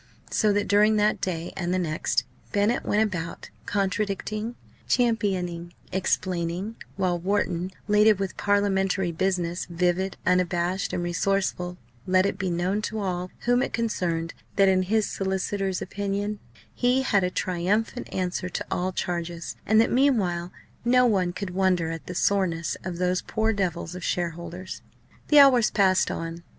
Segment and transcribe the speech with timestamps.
[0.31, 4.55] So that during that day and the next, Bennett went about contradicting,
[4.87, 11.77] championing, explaining; while Wharton, laden with parliamentary business, vivid, unabashed, and resourceful,
[12.07, 16.39] let it be known to all whom it concerned that in his solicitor's opinion
[16.73, 20.51] he had a triumphant answer to all charges; and that meanwhile
[20.83, 24.81] no one could wonder at the soreness of those poor devils of shareholders.
[25.27, 26.41] The hours passed on.